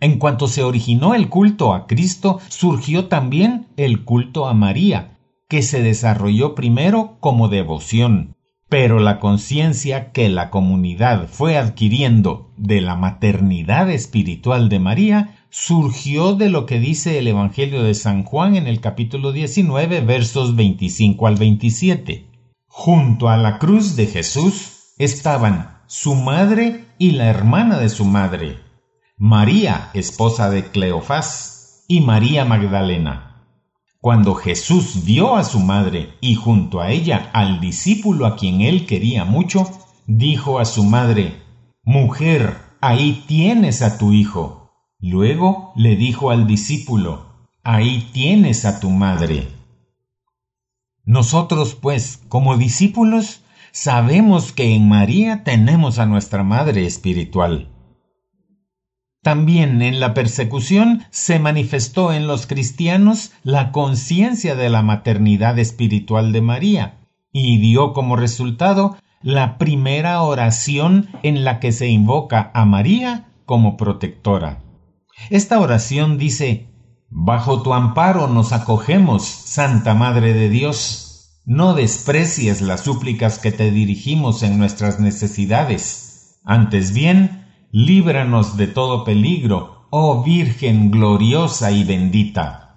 En 0.00 0.18
cuanto 0.18 0.48
se 0.48 0.62
originó 0.62 1.14
el 1.14 1.28
culto 1.28 1.72
a 1.72 1.86
Cristo, 1.86 2.40
surgió 2.48 3.06
también 3.06 3.68
el 3.76 4.04
culto 4.04 4.46
a 4.46 4.54
María, 4.54 5.16
que 5.48 5.62
se 5.62 5.82
desarrolló 5.82 6.54
primero 6.54 7.16
como 7.20 7.48
devoción, 7.48 8.33
pero 8.68 8.98
la 8.98 9.20
conciencia 9.20 10.12
que 10.12 10.28
la 10.28 10.50
comunidad 10.50 11.28
fue 11.28 11.56
adquiriendo 11.56 12.50
de 12.56 12.80
la 12.80 12.96
maternidad 12.96 13.90
espiritual 13.90 14.68
de 14.68 14.78
María 14.78 15.36
surgió 15.50 16.34
de 16.34 16.48
lo 16.48 16.66
que 16.66 16.80
dice 16.80 17.18
el 17.18 17.28
Evangelio 17.28 17.82
de 17.82 17.94
San 17.94 18.24
Juan 18.24 18.56
en 18.56 18.66
el 18.66 18.80
capítulo 18.80 19.32
19 19.32 20.00
versos 20.00 20.56
25 20.56 21.26
al 21.26 21.36
27. 21.36 22.26
Junto 22.66 23.28
a 23.28 23.36
la 23.36 23.58
cruz 23.58 23.94
de 23.94 24.06
Jesús 24.06 24.94
estaban 24.98 25.82
su 25.86 26.14
madre 26.14 26.86
y 26.98 27.12
la 27.12 27.26
hermana 27.26 27.78
de 27.78 27.88
su 27.88 28.04
madre, 28.04 28.58
María, 29.16 29.90
esposa 29.94 30.50
de 30.50 30.64
Cleofás, 30.64 31.84
y 31.86 32.00
María 32.00 32.44
Magdalena. 32.44 33.33
Cuando 34.04 34.34
Jesús 34.34 35.06
vio 35.06 35.34
a 35.34 35.44
su 35.44 35.60
madre 35.60 36.10
y 36.20 36.34
junto 36.34 36.82
a 36.82 36.90
ella 36.90 37.30
al 37.32 37.58
discípulo 37.58 38.26
a 38.26 38.36
quien 38.36 38.60
él 38.60 38.84
quería 38.84 39.24
mucho, 39.24 39.66
dijo 40.06 40.58
a 40.58 40.66
su 40.66 40.84
madre, 40.84 41.42
Mujer, 41.84 42.58
ahí 42.82 43.24
tienes 43.26 43.80
a 43.80 43.96
tu 43.96 44.12
hijo. 44.12 44.70
Luego 45.00 45.72
le 45.74 45.96
dijo 45.96 46.30
al 46.30 46.46
discípulo, 46.46 47.48
Ahí 47.62 48.10
tienes 48.12 48.66
a 48.66 48.78
tu 48.78 48.90
madre. 48.90 49.48
Nosotros, 51.06 51.74
pues, 51.74 52.20
como 52.28 52.58
discípulos, 52.58 53.40
sabemos 53.72 54.52
que 54.52 54.74
en 54.74 54.86
María 54.86 55.44
tenemos 55.44 55.98
a 55.98 56.04
nuestra 56.04 56.44
Madre 56.44 56.84
Espiritual. 56.84 57.73
También 59.24 59.80
en 59.80 60.00
la 60.00 60.12
persecución 60.12 61.06
se 61.08 61.38
manifestó 61.38 62.12
en 62.12 62.26
los 62.26 62.46
cristianos 62.46 63.32
la 63.42 63.72
conciencia 63.72 64.54
de 64.54 64.68
la 64.68 64.82
maternidad 64.82 65.58
espiritual 65.58 66.30
de 66.30 66.42
María 66.42 66.98
y 67.32 67.56
dio 67.56 67.94
como 67.94 68.16
resultado 68.16 68.98
la 69.22 69.56
primera 69.56 70.20
oración 70.20 71.08
en 71.22 71.42
la 71.42 71.58
que 71.58 71.72
se 71.72 71.88
invoca 71.88 72.50
a 72.52 72.66
María 72.66 73.30
como 73.46 73.78
protectora. 73.78 74.62
Esta 75.30 75.58
oración 75.58 76.18
dice 76.18 76.68
Bajo 77.08 77.62
tu 77.62 77.72
amparo 77.72 78.26
nos 78.26 78.52
acogemos, 78.52 79.24
Santa 79.24 79.94
Madre 79.94 80.34
de 80.34 80.50
Dios. 80.50 81.40
No 81.46 81.72
desprecies 81.72 82.60
las 82.60 82.82
súplicas 82.82 83.38
que 83.38 83.52
te 83.52 83.70
dirigimos 83.70 84.42
en 84.42 84.58
nuestras 84.58 85.00
necesidades. 85.00 86.40
Antes 86.44 86.92
bien, 86.92 87.43
líbranos 87.74 88.56
de 88.56 88.68
todo 88.68 89.02
peligro, 89.02 89.88
oh 89.90 90.22
Virgen 90.22 90.92
gloriosa 90.92 91.72
y 91.72 91.82
bendita. 91.82 92.76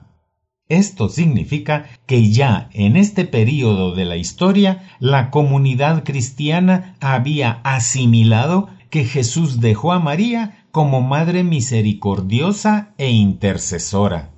Esto 0.69 1.07
significa 1.07 1.85
que 2.07 2.31
ya 2.31 2.67
en 2.73 2.97
este 2.97 3.25
período 3.25 3.93
de 3.93 4.05
la 4.05 4.17
historia 4.17 4.89
la 4.97 5.29
comunidad 5.29 6.03
cristiana 6.03 6.95
había 6.99 7.61
asimilado 7.63 8.69
que 8.89 9.05
Jesús 9.05 9.61
dejó 9.61 9.91
a 9.91 9.99
María 9.99 10.65
como 10.71 11.01
Madre 11.01 11.43
misericordiosa 11.43 12.95
e 12.97 13.11
intercesora. 13.11 14.33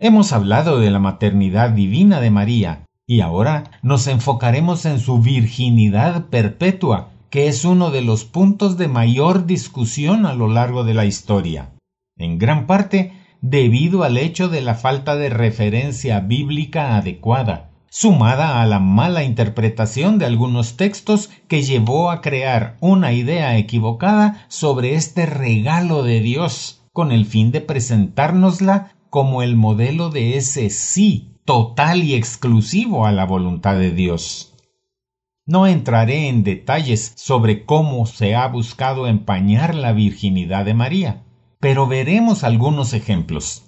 Hemos 0.00 0.32
hablado 0.32 0.80
de 0.80 0.90
la 0.90 0.98
maternidad 0.98 1.70
divina 1.70 2.20
de 2.20 2.30
María 2.32 2.86
y 3.06 3.20
ahora 3.20 3.70
nos 3.82 4.08
enfocaremos 4.08 4.84
en 4.84 4.98
su 4.98 5.20
virginidad 5.20 6.26
perpetua 6.26 7.12
que 7.30 7.48
es 7.48 7.64
uno 7.64 7.90
de 7.90 8.02
los 8.02 8.24
puntos 8.24 8.76
de 8.76 8.88
mayor 8.88 9.46
discusión 9.46 10.26
a 10.26 10.34
lo 10.34 10.48
largo 10.48 10.84
de 10.84 10.94
la 10.94 11.04
historia, 11.04 11.70
en 12.16 12.38
gran 12.38 12.66
parte 12.66 13.12
debido 13.40 14.02
al 14.02 14.16
hecho 14.16 14.48
de 14.48 14.60
la 14.60 14.74
falta 14.74 15.16
de 15.16 15.28
referencia 15.28 16.20
bíblica 16.20 16.96
adecuada, 16.96 17.70
sumada 17.90 18.60
a 18.60 18.66
la 18.66 18.80
mala 18.80 19.22
interpretación 19.24 20.18
de 20.18 20.26
algunos 20.26 20.76
textos 20.76 21.30
que 21.46 21.62
llevó 21.62 22.10
a 22.10 22.20
crear 22.20 22.76
una 22.80 23.12
idea 23.12 23.56
equivocada 23.56 24.44
sobre 24.48 24.94
este 24.94 25.26
regalo 25.26 26.02
de 26.02 26.20
Dios, 26.20 26.82
con 26.92 27.12
el 27.12 27.26
fin 27.26 27.52
de 27.52 27.60
presentárnosla 27.60 28.92
como 29.10 29.42
el 29.42 29.56
modelo 29.56 30.10
de 30.10 30.36
ese 30.36 30.70
sí 30.70 31.34
total 31.44 32.02
y 32.02 32.14
exclusivo 32.14 33.06
a 33.06 33.12
la 33.12 33.24
voluntad 33.24 33.76
de 33.78 33.90
Dios. 33.90 34.47
No 35.48 35.66
entraré 35.66 36.28
en 36.28 36.44
detalles 36.44 37.14
sobre 37.16 37.64
cómo 37.64 38.04
se 38.04 38.36
ha 38.36 38.46
buscado 38.48 39.06
empañar 39.06 39.74
la 39.74 39.92
virginidad 39.92 40.66
de 40.66 40.74
María, 40.74 41.24
pero 41.58 41.86
veremos 41.86 42.44
algunos 42.44 42.92
ejemplos. 42.92 43.64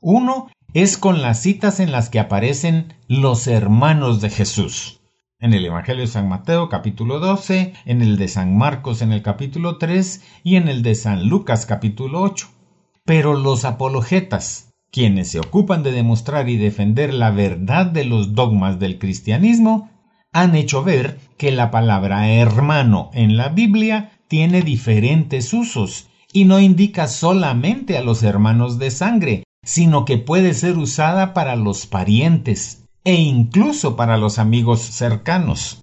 Uno 0.00 0.46
es 0.72 0.96
con 0.96 1.22
las 1.22 1.42
citas 1.42 1.80
en 1.80 1.90
las 1.90 2.10
que 2.10 2.20
aparecen 2.20 2.94
los 3.08 3.48
hermanos 3.48 4.20
de 4.20 4.30
Jesús. 4.30 5.00
En 5.40 5.52
el 5.52 5.64
Evangelio 5.64 6.02
de 6.02 6.06
San 6.06 6.28
Mateo 6.28 6.68
capítulo 6.68 7.18
12, 7.18 7.72
en 7.86 8.02
el 8.02 8.18
de 8.18 8.28
San 8.28 8.56
Marcos 8.56 9.02
en 9.02 9.10
el 9.10 9.22
capítulo 9.22 9.78
3 9.78 10.22
y 10.44 10.54
en 10.54 10.68
el 10.68 10.84
de 10.84 10.94
San 10.94 11.28
Lucas 11.28 11.66
capítulo 11.66 12.22
8. 12.22 12.46
Pero 13.04 13.34
los 13.34 13.64
apologetas, 13.64 14.74
quienes 14.92 15.32
se 15.32 15.40
ocupan 15.40 15.82
de 15.82 15.90
demostrar 15.90 16.48
y 16.48 16.56
defender 16.56 17.12
la 17.12 17.32
verdad 17.32 17.86
de 17.86 18.04
los 18.04 18.36
dogmas 18.36 18.78
del 18.78 19.00
cristianismo, 19.00 19.90
han 20.36 20.54
hecho 20.54 20.84
ver 20.84 21.18
que 21.38 21.50
la 21.50 21.70
palabra 21.70 22.28
hermano 22.28 23.10
en 23.14 23.38
la 23.38 23.48
Biblia 23.48 24.12
tiene 24.28 24.60
diferentes 24.60 25.54
usos 25.54 26.08
y 26.30 26.44
no 26.44 26.60
indica 26.60 27.08
solamente 27.08 27.96
a 27.96 28.02
los 28.02 28.22
hermanos 28.22 28.78
de 28.78 28.90
sangre, 28.90 29.44
sino 29.62 30.04
que 30.04 30.18
puede 30.18 30.52
ser 30.52 30.76
usada 30.76 31.32
para 31.32 31.56
los 31.56 31.86
parientes 31.86 32.84
e 33.02 33.14
incluso 33.14 33.96
para 33.96 34.18
los 34.18 34.38
amigos 34.38 34.82
cercanos. 34.82 35.80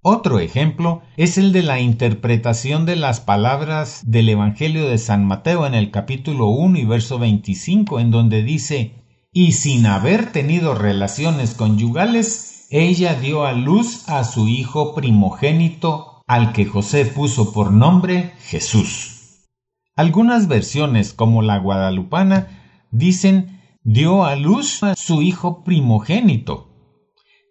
Otro 0.00 0.38
ejemplo 0.38 1.02
es 1.18 1.36
el 1.36 1.52
de 1.52 1.62
la 1.62 1.78
interpretación 1.78 2.86
de 2.86 2.96
las 2.96 3.20
palabras 3.20 4.00
del 4.06 4.30
Evangelio 4.30 4.88
de 4.88 4.96
San 4.96 5.26
Mateo 5.26 5.66
en 5.66 5.74
el 5.74 5.90
capítulo 5.90 6.46
1 6.46 6.78
y 6.78 6.84
verso 6.86 7.18
25, 7.18 8.00
en 8.00 8.10
donde 8.10 8.42
dice, 8.42 8.94
y 9.30 9.52
sin 9.52 9.84
haber 9.84 10.32
tenido 10.32 10.74
relaciones 10.74 11.52
conyugales, 11.52 12.53
ella 12.76 13.14
dio 13.14 13.44
a 13.46 13.52
luz 13.52 14.08
a 14.08 14.24
su 14.24 14.48
hijo 14.48 14.96
primogénito, 14.96 16.24
al 16.26 16.52
que 16.52 16.64
José 16.64 17.04
puso 17.06 17.52
por 17.52 17.70
nombre 17.72 18.32
Jesús. 18.40 19.46
Algunas 19.94 20.48
versiones, 20.48 21.12
como 21.12 21.40
la 21.40 21.58
guadalupana, 21.58 22.48
dicen 22.90 23.60
dio 23.84 24.24
a 24.24 24.34
luz 24.34 24.82
a 24.82 24.96
su 24.96 25.22
hijo 25.22 25.62
primogénito. 25.62 26.68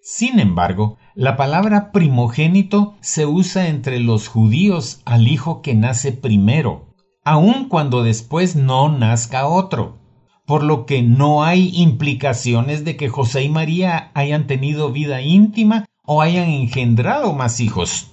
Sin 0.01 0.41
embargo, 0.41 0.97
la 1.15 1.37
palabra 1.37 1.93
primogénito 1.93 2.95
se 2.99 3.25
usa 3.25 3.69
entre 3.69 4.01
los 4.01 4.27
judíos 4.27 5.03
al 5.05 5.29
hijo 5.29 5.61
que 5.61 5.73
nace 5.73 6.11
primero, 6.11 6.95
aun 7.23 7.69
cuando 7.69 8.03
después 8.03 8.57
no 8.57 8.89
nazca 8.89 9.47
otro 9.47 10.02
por 10.45 10.63
lo 10.63 10.85
que 10.85 11.01
no 11.01 11.43
hay 11.43 11.71
implicaciones 11.73 12.83
de 12.83 12.97
que 12.97 13.09
José 13.09 13.43
y 13.43 13.49
María 13.49 14.11
hayan 14.13 14.47
tenido 14.47 14.91
vida 14.91 15.21
íntima 15.21 15.85
o 16.05 16.21
hayan 16.21 16.49
engendrado 16.49 17.33
más 17.33 17.59
hijos. 17.59 18.11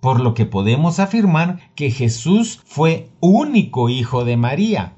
Por 0.00 0.20
lo 0.20 0.34
que 0.34 0.46
podemos 0.46 0.98
afirmar 0.98 1.72
que 1.74 1.90
Jesús 1.90 2.60
fue 2.64 3.08
único 3.20 3.88
hijo 3.88 4.24
de 4.24 4.36
María. 4.36 4.96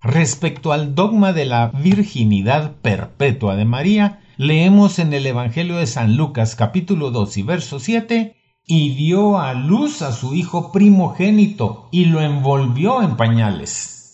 Respecto 0.00 0.72
al 0.72 0.94
dogma 0.94 1.32
de 1.32 1.46
la 1.46 1.68
virginidad 1.68 2.76
perpetua 2.76 3.56
de 3.56 3.64
María, 3.64 4.20
leemos 4.36 4.98
en 4.98 5.12
el 5.12 5.26
Evangelio 5.26 5.76
de 5.76 5.86
San 5.86 6.16
Lucas 6.16 6.54
capítulo 6.54 7.10
2 7.10 7.36
y 7.38 7.42
verso 7.42 7.80
7, 7.80 8.36
y 8.66 8.94
dio 8.94 9.38
a 9.38 9.54
luz 9.54 10.02
a 10.02 10.12
su 10.12 10.34
hijo 10.34 10.70
primogénito 10.72 11.88
y 11.90 12.06
lo 12.06 12.20
envolvió 12.20 13.02
en 13.02 13.16
pañales. 13.16 14.05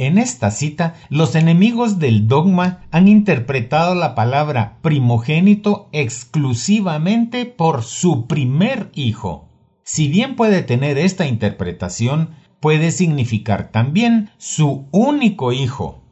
En 0.00 0.16
esta 0.16 0.50
cita, 0.50 0.94
los 1.10 1.34
enemigos 1.34 1.98
del 1.98 2.26
dogma 2.26 2.86
han 2.90 3.06
interpretado 3.06 3.94
la 3.94 4.14
palabra 4.14 4.78
primogénito 4.80 5.90
exclusivamente 5.92 7.44
por 7.44 7.82
su 7.82 8.26
primer 8.26 8.90
hijo. 8.94 9.50
Si 9.82 10.08
bien 10.08 10.36
puede 10.36 10.62
tener 10.62 10.96
esta 10.96 11.26
interpretación, 11.26 12.30
puede 12.60 12.92
significar 12.92 13.72
también 13.72 14.30
su 14.38 14.88
único 14.90 15.52
hijo. 15.52 16.02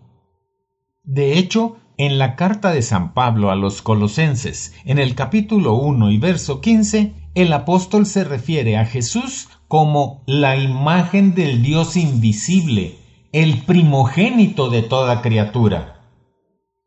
De 1.02 1.38
hecho, 1.38 1.78
en 1.96 2.18
la 2.18 2.36
carta 2.36 2.72
de 2.72 2.82
San 2.82 3.14
Pablo 3.14 3.50
a 3.50 3.56
los 3.56 3.80
colosenses, 3.80 4.74
en 4.84 4.98
el 4.98 5.14
capítulo 5.14 5.76
1 5.76 6.10
y 6.10 6.18
verso 6.18 6.60
15, 6.60 7.14
el 7.34 7.52
apóstol 7.54 8.04
se 8.04 8.24
refiere 8.24 8.76
a 8.76 8.84
Jesús 8.84 9.48
como 9.66 10.24
la 10.26 10.58
imagen 10.58 11.34
del 11.34 11.62
Dios 11.62 11.96
invisible, 11.96 13.07
el 13.32 13.62
primogénito 13.64 14.70
de 14.70 14.82
toda 14.82 15.20
criatura. 15.20 16.00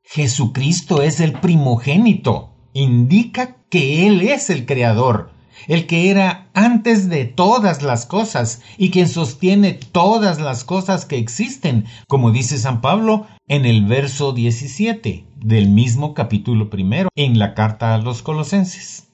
Jesucristo 0.03 1.03
es 1.03 1.19
el 1.19 1.33
primogénito. 1.33 2.49
Indica 2.73 3.57
que 3.69 4.07
Él 4.07 4.21
es 4.21 4.49
el 4.49 4.65
Creador, 4.65 5.29
el 5.67 5.85
que 5.85 6.09
era 6.09 6.49
antes 6.55 7.09
de 7.09 7.25
todas 7.25 7.83
las 7.83 8.07
cosas 8.07 8.61
y 8.77 8.89
quien 8.89 9.07
sostiene 9.07 9.73
todas 9.73 10.41
las 10.41 10.63
cosas 10.63 11.05
que 11.05 11.17
existen, 11.17 11.85
como 12.07 12.31
dice 12.31 12.57
San 12.57 12.81
Pablo 12.81 13.27
en 13.47 13.65
el 13.65 13.85
verso 13.85 14.31
17 14.33 15.25
del 15.35 15.69
mismo 15.69 16.15
capítulo 16.15 16.71
primero 16.71 17.09
en 17.15 17.37
la 17.37 17.53
carta 17.53 17.93
a 17.93 17.99
los 17.99 18.23
colosenses. 18.23 19.09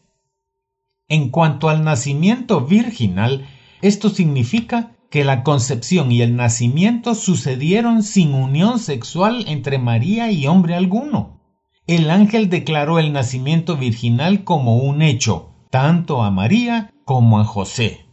En 1.10 1.30
cuanto 1.30 1.68
al 1.68 1.84
nacimiento 1.84 2.62
virginal, 2.62 3.48
esto 3.82 4.10
significa 4.10 4.92
que 5.10 5.24
la 5.24 5.44
concepción 5.44 6.12
y 6.12 6.22
el 6.22 6.36
nacimiento 6.36 7.16
sucedieron 7.16 8.04
sin 8.04 8.34
unión 8.34 8.80
sexual 8.80 9.46
entre 9.48 9.78
María 9.78 10.32
y 10.32 10.48
hombre 10.48 10.76
alguno. 10.76 11.42
El 11.88 12.10
ángel 12.10 12.50
declaró 12.50 13.00
el 13.00 13.14
nacimiento 13.14 13.78
virginal 13.78 14.44
como 14.44 14.78
un 14.78 15.02
hecho, 15.02 15.54
tanto 15.72 16.22
a 16.24 16.32
María 16.32 16.94
como 17.06 17.40
a 17.40 17.46
José. 17.46 18.06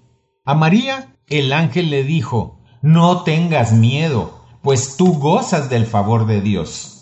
A 0.44 0.54
María 0.54 1.16
el 1.28 1.52
ángel 1.52 1.90
le 1.90 2.04
dijo, 2.04 2.60
No 2.82 3.22
tengas 3.22 3.72
miedo, 3.72 4.44
pues 4.62 4.96
tú 4.96 5.14
gozas 5.14 5.70
del 5.70 5.86
favor 5.86 6.26
de 6.26 6.40
Dios. 6.40 6.94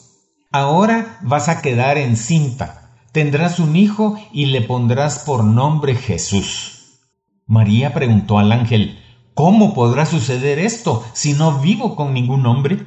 Ahora 0.50 1.18
vas 1.22 1.49
a 1.49 1.61
quedar 1.61 1.99
encinta, 1.99 2.94
tendrás 3.12 3.58
un 3.58 3.76
hijo 3.76 4.18
y 4.32 4.46
le 4.46 4.62
pondrás 4.62 5.20
por 5.20 5.44
nombre 5.44 5.94
Jesús. 5.94 7.00
María 7.46 7.92
preguntó 7.92 8.38
al 8.38 8.52
ángel, 8.52 9.01
¿Cómo 9.34 9.72
podrá 9.72 10.04
suceder 10.04 10.58
esto 10.58 11.04
si 11.14 11.32
no 11.32 11.60
vivo 11.60 11.96
con 11.96 12.12
ningún 12.12 12.44
hombre? 12.46 12.86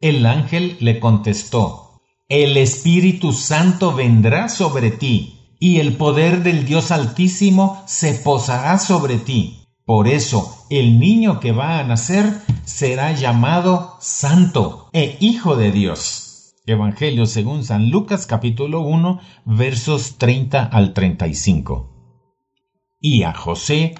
El 0.00 0.24
ángel 0.24 0.76
le 0.80 1.00
contestó, 1.00 2.00
El 2.28 2.56
Espíritu 2.56 3.32
Santo 3.32 3.92
vendrá 3.94 4.48
sobre 4.48 4.90
ti, 4.90 5.54
y 5.60 5.78
el 5.78 5.96
poder 5.96 6.42
del 6.42 6.64
Dios 6.64 6.90
Altísimo 6.90 7.82
se 7.86 8.14
posará 8.14 8.78
sobre 8.78 9.18
ti. 9.18 9.66
Por 9.84 10.08
eso 10.08 10.66
el 10.70 10.98
niño 10.98 11.40
que 11.40 11.52
va 11.52 11.78
a 11.78 11.84
nacer 11.84 12.40
será 12.64 13.12
llamado 13.12 13.96
Santo 14.00 14.88
e 14.92 15.16
Hijo 15.20 15.56
de 15.56 15.72
Dios. 15.72 16.54
Evangelio 16.66 17.26
según 17.26 17.64
San 17.64 17.90
Lucas 17.90 18.26
capítulo 18.26 18.80
1 18.80 19.20
versos 19.44 20.16
30 20.18 20.64
al 20.64 20.94
35. 20.94 21.92
Y 22.98 23.22
a 23.22 23.32
José, 23.32 23.94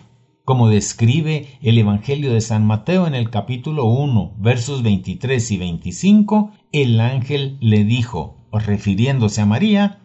como 0.47 0.69
describe 0.69 1.59
el 1.61 1.77
Evangelio 1.77 2.33
de 2.33 2.41
San 2.41 2.65
Mateo 2.65 3.09
en 3.09 3.17
el 3.17 3.31
capítulo 3.31 3.87
1 3.87 4.37
versos 4.39 4.85
23 4.85 5.51
y 5.51 5.59
25, 5.59 6.53
el 6.71 7.01
ángel 7.01 7.59
le 7.61 7.83
dijo, 7.83 8.47
refiriéndose 8.53 9.41
a 9.41 9.47
María, 9.47 9.99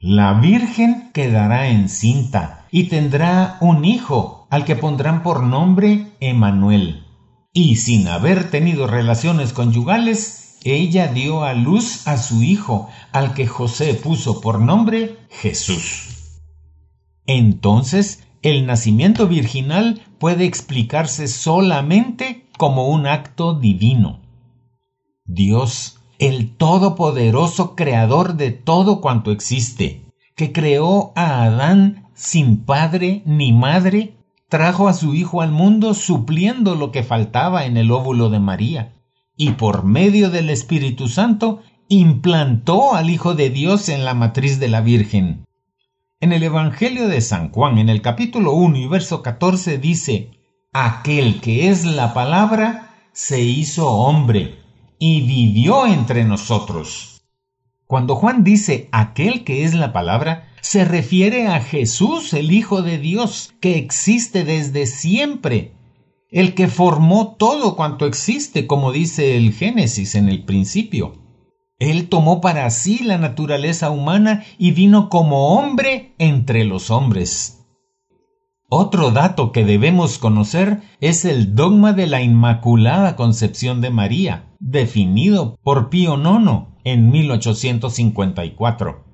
la 0.00 0.32
Virgen 0.32 1.10
quedará 1.12 1.68
encinta 1.68 2.66
y 2.70 2.84
tendrá 2.84 3.58
un 3.60 3.84
hijo 3.84 4.46
al 4.48 4.64
que 4.64 4.76
pondrán 4.76 5.22
por 5.22 5.42
nombre 5.42 6.06
Emanuel. 6.20 7.04
Y 7.52 7.76
sin 7.76 8.08
haber 8.08 8.50
tenido 8.50 8.86
relaciones 8.86 9.52
conyugales, 9.52 10.58
ella 10.64 11.08
dio 11.08 11.44
a 11.44 11.52
luz 11.52 12.08
a 12.08 12.16
su 12.16 12.42
hijo, 12.42 12.88
al 13.12 13.34
que 13.34 13.46
José 13.46 13.92
puso 13.92 14.40
por 14.40 14.58
nombre 14.58 15.18
Jesús. 15.28 16.40
Entonces, 17.26 18.26
el 18.42 18.66
nacimiento 18.66 19.28
virginal 19.28 20.02
puede 20.18 20.44
explicarse 20.44 21.28
solamente 21.28 22.46
como 22.58 22.88
un 22.88 23.06
acto 23.06 23.54
divino. 23.54 24.20
Dios 25.24 25.98
el 26.18 26.54
todopoderoso 26.56 27.74
creador 27.74 28.34
de 28.34 28.52
todo 28.52 29.00
cuanto 29.00 29.32
existe, 29.32 30.02
que 30.36 30.52
creó 30.52 31.12
a 31.16 31.42
Adán 31.42 32.08
sin 32.14 32.58
padre 32.58 33.22
ni 33.26 33.52
madre, 33.52 34.14
trajo 34.48 34.86
a 34.86 34.92
su 34.92 35.14
Hijo 35.14 35.42
al 35.42 35.50
mundo 35.50 35.94
supliendo 35.94 36.76
lo 36.76 36.92
que 36.92 37.02
faltaba 37.02 37.64
en 37.64 37.76
el 37.76 37.90
óvulo 37.90 38.30
de 38.30 38.38
María, 38.38 38.92
y 39.36 39.52
por 39.52 39.82
medio 39.82 40.30
del 40.30 40.48
Espíritu 40.50 41.08
Santo 41.08 41.60
implantó 41.88 42.94
al 42.94 43.10
Hijo 43.10 43.34
de 43.34 43.50
Dios 43.50 43.88
en 43.88 44.04
la 44.04 44.14
matriz 44.14 44.60
de 44.60 44.68
la 44.68 44.80
Virgen. 44.80 45.44
En 46.22 46.32
el 46.32 46.44
Evangelio 46.44 47.08
de 47.08 47.20
San 47.20 47.50
Juan, 47.50 47.78
en 47.78 47.88
el 47.88 48.00
capítulo 48.00 48.52
1 48.52 48.78
y 48.78 48.86
verso 48.86 49.24
14, 49.24 49.78
dice, 49.78 50.30
Aquel 50.72 51.40
que 51.40 51.68
es 51.68 51.84
la 51.84 52.14
palabra 52.14 52.94
se 53.12 53.40
hizo 53.40 53.90
hombre 53.90 54.54
y 55.00 55.22
vivió 55.22 55.84
entre 55.84 56.22
nosotros. 56.22 57.24
Cuando 57.88 58.14
Juan 58.14 58.44
dice 58.44 58.88
aquel 58.92 59.42
que 59.42 59.64
es 59.64 59.74
la 59.74 59.92
palabra, 59.92 60.48
se 60.60 60.84
refiere 60.84 61.48
a 61.48 61.60
Jesús, 61.60 62.32
el 62.34 62.52
Hijo 62.52 62.82
de 62.82 62.98
Dios, 62.98 63.52
que 63.60 63.76
existe 63.76 64.44
desde 64.44 64.86
siempre, 64.86 65.72
el 66.30 66.54
que 66.54 66.68
formó 66.68 67.34
todo 67.36 67.74
cuanto 67.74 68.06
existe, 68.06 68.68
como 68.68 68.92
dice 68.92 69.36
el 69.36 69.52
Génesis 69.52 70.14
en 70.14 70.28
el 70.28 70.44
principio. 70.44 71.14
Él 71.82 72.08
tomó 72.08 72.40
para 72.40 72.70
sí 72.70 73.02
la 73.02 73.18
naturaleza 73.18 73.90
humana 73.90 74.44
y 74.56 74.70
vino 74.70 75.08
como 75.08 75.56
hombre 75.58 76.14
entre 76.18 76.62
los 76.62 76.92
hombres. 76.92 77.66
Otro 78.68 79.10
dato 79.10 79.50
que 79.50 79.64
debemos 79.64 80.18
conocer 80.18 80.80
es 81.00 81.24
el 81.24 81.56
dogma 81.56 81.92
de 81.92 82.06
la 82.06 82.22
Inmaculada 82.22 83.16
Concepción 83.16 83.80
de 83.80 83.90
María, 83.90 84.54
definido 84.60 85.58
por 85.64 85.90
Pío 85.90 86.14
IX 86.16 86.68
en 86.84 87.10
1854. 87.10 89.04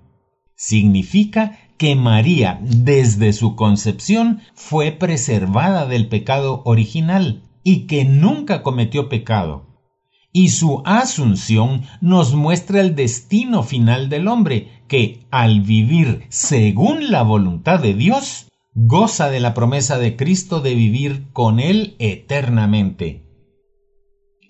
Significa 0.54 1.58
que 1.78 1.96
María, 1.96 2.60
desde 2.60 3.32
su 3.32 3.56
concepción, 3.56 4.42
fue 4.52 4.92
preservada 4.92 5.86
del 5.86 6.10
pecado 6.10 6.60
original 6.66 7.44
y 7.64 7.86
que 7.86 8.04
nunca 8.04 8.62
cometió 8.62 9.08
pecado. 9.08 9.67
Y 10.32 10.50
su 10.50 10.82
asunción 10.84 11.82
nos 12.00 12.34
muestra 12.34 12.80
el 12.80 12.94
destino 12.94 13.62
final 13.62 14.08
del 14.08 14.28
hombre, 14.28 14.82
que, 14.88 15.26
al 15.30 15.60
vivir 15.62 16.26
según 16.28 17.10
la 17.10 17.22
voluntad 17.22 17.80
de 17.80 17.94
Dios, 17.94 18.48
goza 18.74 19.30
de 19.30 19.40
la 19.40 19.54
promesa 19.54 19.98
de 19.98 20.16
Cristo 20.16 20.60
de 20.60 20.74
vivir 20.74 21.32
con 21.32 21.60
Él 21.60 21.96
eternamente. 21.98 23.24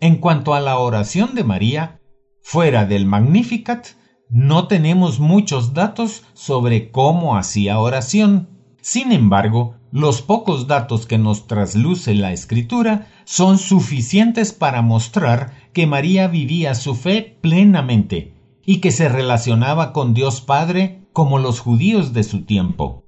En 0.00 0.16
cuanto 0.16 0.54
a 0.54 0.60
la 0.60 0.78
oración 0.78 1.34
de 1.34 1.44
María, 1.44 2.00
fuera 2.42 2.84
del 2.84 3.06
Magnificat, 3.06 3.86
no 4.30 4.68
tenemos 4.68 5.18
muchos 5.18 5.74
datos 5.74 6.24
sobre 6.34 6.90
cómo 6.90 7.36
hacía 7.36 7.78
oración. 7.78 8.48
Sin 8.80 9.12
embargo, 9.12 9.76
los 9.90 10.20
pocos 10.20 10.66
datos 10.66 11.06
que 11.06 11.16
nos 11.16 11.46
trasluce 11.46 12.14
la 12.14 12.32
escritura 12.32 13.06
son 13.24 13.58
suficientes 13.58 14.52
para 14.52 14.82
mostrar 14.82 15.67
que 15.78 15.86
María 15.86 16.26
vivía 16.26 16.74
su 16.74 16.96
fe 16.96 17.38
plenamente 17.40 18.34
y 18.66 18.80
que 18.80 18.90
se 18.90 19.08
relacionaba 19.08 19.92
con 19.92 20.12
Dios 20.12 20.40
Padre 20.40 21.04
como 21.12 21.38
los 21.38 21.60
judíos 21.60 22.12
de 22.12 22.24
su 22.24 22.42
tiempo. 22.42 23.04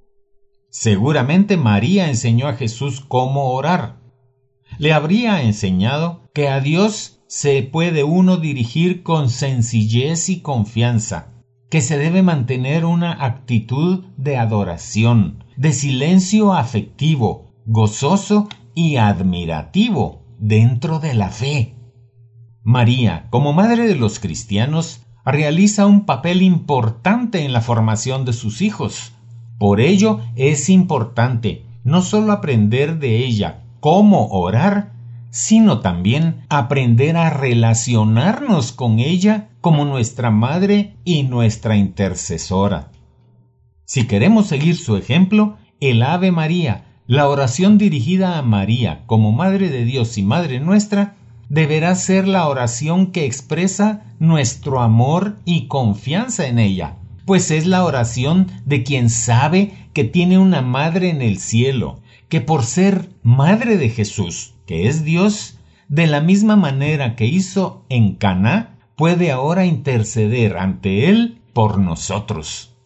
Seguramente 0.69 1.57
María 1.57 2.07
enseñó 2.07 2.47
a 2.47 2.53
Jesús 2.53 3.03
cómo 3.05 3.51
orar, 3.51 3.99
le 4.77 4.93
habría 4.93 5.43
enseñado 5.43 6.21
que 6.33 6.47
a 6.47 6.61
Dios 6.61 7.19
se 7.27 7.61
puede 7.61 8.05
uno 8.05 8.37
dirigir 8.37 9.03
con 9.03 9.29
sencillez 9.29 10.29
y 10.29 10.39
confianza, 10.39 11.33
que 11.69 11.81
se 11.81 11.97
debe 11.97 12.23
mantener 12.23 12.85
una 12.85 13.25
actitud 13.25 14.05
de 14.15 14.37
adoración, 14.37 15.43
de 15.57 15.73
silencio 15.73 16.53
afectivo, 16.53 17.51
gozoso 17.65 18.47
y 18.73 18.95
admirativo 18.95 20.23
dentro 20.39 20.99
de 20.99 21.15
la 21.15 21.31
fe. 21.31 21.75
María, 22.63 23.27
como 23.31 23.53
madre 23.53 23.87
de 23.87 23.95
los 23.95 24.19
cristianos, 24.19 25.01
realiza 25.25 25.87
un 25.87 26.05
papel 26.05 26.41
importante 26.41 27.43
en 27.43 27.53
la 27.53 27.61
formación 27.61 28.23
de 28.23 28.33
sus 28.33 28.61
hijos. 28.61 29.13
Por 29.57 29.81
ello 29.81 30.19
es 30.35 30.69
importante 30.69 31.65
no 31.83 32.01
solo 32.01 32.31
aprender 32.31 32.99
de 32.99 33.25
ella 33.25 33.63
cómo 33.79 34.27
orar, 34.27 34.93
sino 35.31 35.79
también 35.79 36.45
aprender 36.49 37.17
a 37.17 37.29
relacionarnos 37.29 38.73
con 38.73 38.99
ella 38.99 39.49
como 39.61 39.85
nuestra 39.85 40.29
madre 40.29 40.97
y 41.03 41.23
nuestra 41.23 41.77
intercesora. 41.77 42.91
Si 43.85 44.05
queremos 44.07 44.47
seguir 44.47 44.77
su 44.77 44.97
ejemplo, 44.97 45.57
el 45.79 46.03
Ave 46.03 46.31
María, 46.31 46.85
la 47.07 47.27
oración 47.27 47.77
dirigida 47.77 48.37
a 48.37 48.41
María 48.41 49.03
como 49.07 49.31
Madre 49.31 49.69
de 49.69 49.83
Dios 49.83 50.17
y 50.17 50.23
Madre 50.23 50.59
nuestra, 50.59 51.15
deberá 51.51 51.95
ser 51.95 52.29
la 52.29 52.47
oración 52.47 53.07
que 53.07 53.25
expresa 53.25 54.05
nuestro 54.19 54.79
amor 54.79 55.35
y 55.43 55.67
confianza 55.67 56.47
en 56.47 56.59
ella, 56.59 56.95
pues 57.25 57.51
es 57.51 57.65
la 57.65 57.83
oración 57.83 58.47
de 58.63 58.83
quien 58.83 59.09
sabe 59.09 59.73
que 59.91 60.05
tiene 60.05 60.37
una 60.37 60.61
Madre 60.61 61.09
en 61.09 61.21
el 61.21 61.39
cielo, 61.39 61.99
que 62.29 62.39
por 62.39 62.63
ser 62.63 63.09
madre 63.21 63.75
de 63.75 63.89
Jesús, 63.89 64.53
que 64.65 64.87
es 64.87 65.03
Dios, 65.03 65.59
de 65.89 66.07
la 66.07 66.21
misma 66.21 66.55
manera 66.55 67.17
que 67.17 67.25
hizo 67.25 67.83
en 67.89 68.15
Caná, 68.15 68.77
puede 68.95 69.29
ahora 69.29 69.65
interceder 69.65 70.55
ante 70.57 71.09
él 71.09 71.41
por 71.51 71.79
nosotros. 71.79 72.77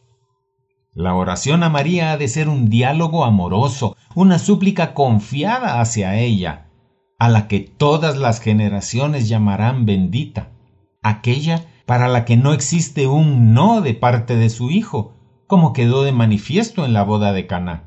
La 0.91 1.13
oración 1.13 1.61
a 1.61 1.69
María 1.69 2.13
ha 2.13 2.17
de 2.17 2.27
ser 2.27 2.49
un 2.49 2.71
diálogo 2.71 3.25
amoroso, 3.25 3.95
una 4.15 4.39
súplica 4.39 4.95
confiada 4.95 5.81
hacia 5.81 6.17
ella, 6.17 6.64
a 7.17 7.29
la 7.29 7.47
que 7.47 7.59
todas 7.59 8.17
las 8.17 8.39
generaciones 8.39 9.29
llamarán 9.29 9.85
bendita, 9.85 10.51
aquella 11.01 11.65
para 11.85 12.07
la 12.07 12.25
que 12.25 12.37
no 12.37 12.53
existe 12.53 13.07
un 13.07 13.53
no 13.53 13.81
de 13.81 13.93
parte 13.93 14.35
de 14.35 14.49
su 14.49 14.71
hijo, 14.71 15.13
como 15.47 15.73
quedó 15.73 16.03
de 16.03 16.11
manifiesto 16.11 16.85
en 16.85 16.93
la 16.93 17.03
boda 17.03 17.31
de 17.31 17.47
Caná. 17.47 17.83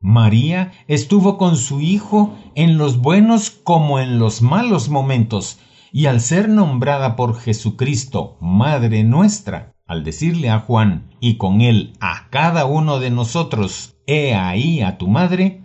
María 0.00 0.72
estuvo 0.86 1.38
con 1.38 1.56
su 1.56 1.80
Hijo 1.80 2.36
en 2.54 2.78
los 2.78 2.98
buenos 2.98 3.50
como 3.50 3.98
en 3.98 4.20
los 4.20 4.42
malos 4.42 4.90
momentos, 4.90 5.58
y 5.90 6.06
al 6.06 6.20
ser 6.20 6.48
nombrada 6.48 7.16
por 7.16 7.36
Jesucristo 7.36 8.36
Madre 8.40 9.02
nuestra, 9.02 9.72
al 9.86 10.04
decirle 10.04 10.50
a 10.50 10.60
Juan 10.60 11.10
y 11.18 11.36
con 11.36 11.62
él 11.62 11.94
a 11.98 12.28
cada 12.30 12.66
uno 12.66 13.00
de 13.00 13.10
nosotros, 13.10 13.96
He 14.06 14.34
ahí 14.34 14.80
a 14.82 14.98
tu 14.98 15.08
madre, 15.08 15.62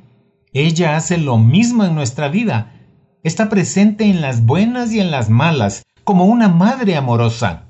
ella 0.53 0.95
hace 0.95 1.17
lo 1.17 1.37
mismo 1.37 1.83
en 1.83 1.95
nuestra 1.95 2.29
vida, 2.29 2.79
está 3.23 3.49
presente 3.49 4.05
en 4.05 4.21
las 4.21 4.45
buenas 4.45 4.93
y 4.93 4.99
en 4.99 5.09
las 5.09 5.29
malas, 5.29 5.83
como 6.03 6.25
una 6.25 6.47
madre 6.47 6.95
amorosa. 6.95 7.65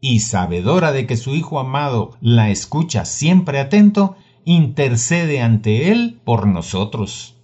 Y 0.00 0.20
sabedora 0.20 0.92
de 0.92 1.06
que 1.06 1.16
su 1.16 1.34
Hijo 1.34 1.58
amado 1.58 2.18
la 2.20 2.50
escucha 2.50 3.04
siempre 3.04 3.60
atento, 3.60 4.16
intercede 4.44 5.40
ante 5.40 5.90
Él 5.90 6.20
por 6.24 6.46
nosotros. 6.46 7.36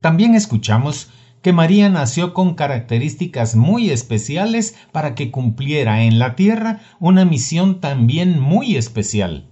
También 0.00 0.34
escuchamos 0.34 1.10
que 1.42 1.52
María 1.52 1.88
nació 1.88 2.32
con 2.32 2.54
características 2.54 3.56
muy 3.56 3.90
especiales 3.90 4.76
para 4.92 5.14
que 5.14 5.30
cumpliera 5.30 6.04
en 6.04 6.18
la 6.18 6.34
tierra 6.34 6.80
una 6.98 7.24
misión 7.24 7.80
también 7.80 8.40
muy 8.40 8.76
especial. 8.76 9.49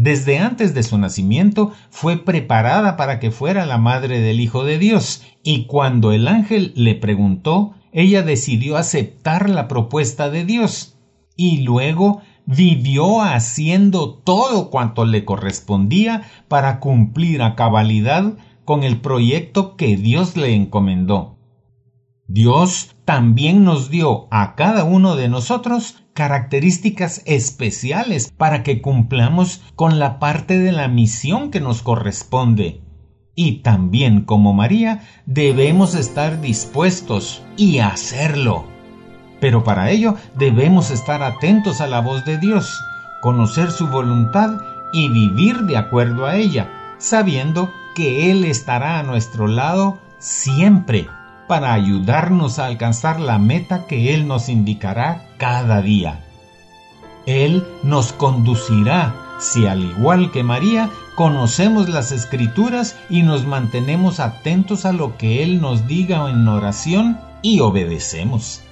Desde 0.00 0.38
antes 0.38 0.74
de 0.74 0.84
su 0.84 0.96
nacimiento 0.96 1.72
fue 1.90 2.18
preparada 2.18 2.96
para 2.96 3.18
que 3.18 3.32
fuera 3.32 3.66
la 3.66 3.78
madre 3.78 4.20
del 4.20 4.38
Hijo 4.38 4.62
de 4.62 4.78
Dios, 4.78 5.24
y 5.42 5.66
cuando 5.66 6.12
el 6.12 6.28
ángel 6.28 6.72
le 6.76 6.94
preguntó, 6.94 7.74
ella 7.90 8.22
decidió 8.22 8.76
aceptar 8.76 9.50
la 9.50 9.66
propuesta 9.66 10.30
de 10.30 10.44
Dios, 10.44 10.96
y 11.34 11.62
luego 11.62 12.22
vivió 12.46 13.22
haciendo 13.22 14.14
todo 14.14 14.70
cuanto 14.70 15.04
le 15.04 15.24
correspondía 15.24 16.22
para 16.46 16.78
cumplir 16.78 17.42
a 17.42 17.56
cabalidad 17.56 18.34
con 18.64 18.84
el 18.84 19.00
proyecto 19.00 19.74
que 19.74 19.96
Dios 19.96 20.36
le 20.36 20.54
encomendó. 20.54 21.37
Dios 22.30 22.94
también 23.06 23.64
nos 23.64 23.88
dio 23.88 24.28
a 24.30 24.54
cada 24.54 24.84
uno 24.84 25.16
de 25.16 25.30
nosotros 25.30 26.04
características 26.12 27.22
especiales 27.24 28.30
para 28.36 28.62
que 28.62 28.82
cumplamos 28.82 29.62
con 29.76 29.98
la 29.98 30.18
parte 30.18 30.58
de 30.58 30.72
la 30.72 30.88
misión 30.88 31.50
que 31.50 31.62
nos 31.62 31.80
corresponde. 31.80 32.82
Y 33.34 33.62
también 33.62 34.26
como 34.26 34.52
María 34.52 35.00
debemos 35.24 35.94
estar 35.94 36.42
dispuestos 36.42 37.42
y 37.56 37.78
hacerlo. 37.78 38.66
Pero 39.40 39.64
para 39.64 39.90
ello 39.90 40.16
debemos 40.34 40.90
estar 40.90 41.22
atentos 41.22 41.80
a 41.80 41.86
la 41.86 42.02
voz 42.02 42.26
de 42.26 42.36
Dios, 42.36 42.78
conocer 43.22 43.70
su 43.70 43.86
voluntad 43.86 44.60
y 44.92 45.08
vivir 45.08 45.60
de 45.60 45.78
acuerdo 45.78 46.26
a 46.26 46.36
ella, 46.36 46.68
sabiendo 46.98 47.72
que 47.94 48.30
Él 48.30 48.44
estará 48.44 48.98
a 48.98 49.02
nuestro 49.02 49.46
lado 49.46 49.98
siempre 50.18 51.08
para 51.48 51.72
ayudarnos 51.72 52.58
a 52.58 52.66
alcanzar 52.66 53.18
la 53.18 53.38
meta 53.38 53.86
que 53.86 54.14
Él 54.14 54.28
nos 54.28 54.48
indicará 54.48 55.26
cada 55.38 55.82
día. 55.82 56.24
Él 57.26 57.66
nos 57.82 58.12
conducirá 58.12 59.14
si 59.40 59.66
al 59.66 59.82
igual 59.82 60.30
que 60.30 60.42
María 60.42 60.90
conocemos 61.14 61.88
las 61.88 62.12
escrituras 62.12 62.96
y 63.10 63.22
nos 63.22 63.44
mantenemos 63.44 64.20
atentos 64.20 64.84
a 64.84 64.92
lo 64.92 65.16
que 65.16 65.42
Él 65.42 65.60
nos 65.60 65.86
diga 65.86 66.30
en 66.30 66.46
oración 66.46 67.18
y 67.42 67.60
obedecemos. 67.60 68.62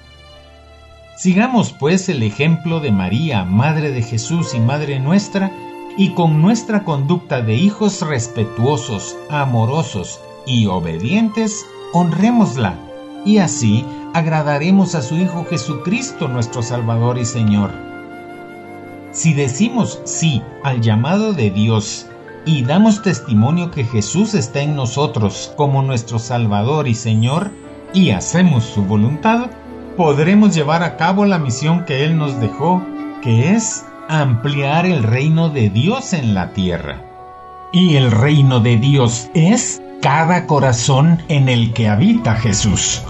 Sigamos 1.17 1.73
pues 1.73 2.09
el 2.09 2.21
ejemplo 2.21 2.79
de 2.79 2.91
María, 2.91 3.43
Madre 3.43 3.91
de 3.91 4.03
Jesús 4.03 4.53
y 4.53 4.59
Madre 4.59 4.99
nuestra, 4.99 5.51
y 5.97 6.13
con 6.13 6.41
nuestra 6.43 6.83
conducta 6.83 7.41
de 7.41 7.55
hijos 7.55 8.01
respetuosos, 8.01 9.17
amorosos 9.29 10.19
y 10.45 10.67
obedientes, 10.67 11.65
honrémosla, 11.93 12.75
y 13.25 13.37
así 13.39 13.85
agradaremos 14.13 14.95
a 14.95 15.01
su 15.01 15.15
Hijo 15.15 15.45
Jesucristo 15.49 16.27
nuestro 16.27 16.61
Salvador 16.61 17.17
y 17.17 17.25
Señor. 17.25 17.71
Si 19.11 19.33
decimos 19.33 19.99
sí 20.05 20.41
al 20.63 20.81
llamado 20.81 21.33
de 21.33 21.49
Dios 21.49 22.07
y 22.45 22.63
damos 22.63 23.01
testimonio 23.01 23.71
que 23.71 23.83
Jesús 23.83 24.33
está 24.33 24.61
en 24.61 24.75
nosotros 24.75 25.53
como 25.57 25.81
nuestro 25.81 26.19
Salvador 26.19 26.87
y 26.87 26.93
Señor, 26.93 27.51
y 27.93 28.11
hacemos 28.11 28.63
su 28.63 28.83
voluntad, 28.83 29.47
podremos 29.95 30.53
llevar 30.53 30.83
a 30.83 30.97
cabo 30.97 31.25
la 31.25 31.39
misión 31.39 31.85
que 31.85 32.05
Él 32.05 32.17
nos 32.17 32.39
dejó, 32.39 32.83
que 33.21 33.51
es 33.55 33.85
ampliar 34.07 34.85
el 34.85 35.03
reino 35.03 35.49
de 35.49 35.69
Dios 35.69 36.13
en 36.13 36.33
la 36.33 36.53
tierra. 36.53 37.03
Y 37.73 37.95
el 37.95 38.11
reino 38.11 38.59
de 38.59 38.77
Dios 38.77 39.29
es 39.33 39.81
cada 40.01 40.45
corazón 40.45 41.23
en 41.27 41.49
el 41.49 41.73
que 41.73 41.87
habita 41.87 42.35
Jesús. 42.35 43.01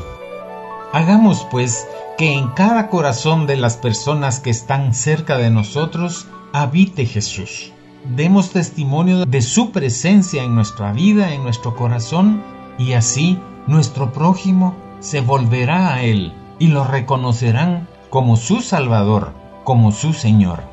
Hagamos 0.94 1.46
pues 1.52 1.86
que 2.18 2.34
en 2.34 2.48
cada 2.50 2.90
corazón 2.90 3.46
de 3.46 3.58
las 3.58 3.78
personas 3.78 4.40
que 4.40 4.50
están 4.50 4.94
cerca 4.94 5.38
de 5.38 5.50
nosotros 5.50 6.28
habite 6.54 7.06
Jesús. 7.06 7.72
Demos 8.16 8.52
testimonio 8.52 9.26
de 9.26 9.42
su 9.42 9.72
presencia 9.72 10.44
en 10.44 10.56
nuestra 10.56 10.94
vida, 10.94 11.34
en 11.34 11.44
nuestro 11.44 11.76
corazón, 11.76 12.42
y 12.78 12.94
así 12.94 13.38
nuestro 13.68 14.14
prójimo 14.14 14.76
se 15.00 15.20
volverá 15.22 15.94
a 15.94 16.02
Él 16.02 16.34
y 16.58 16.68
lo 16.68 16.86
reconocerán 16.86 17.88
como 18.10 18.38
su 18.38 18.62
Salvador, 18.62 19.34
como 19.64 19.92
su 19.92 20.14
Señor. 20.14 20.64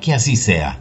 Que 0.00 0.14
así 0.14 0.36
sea. 0.36 0.78